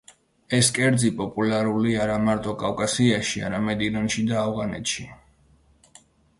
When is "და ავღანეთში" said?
4.33-5.09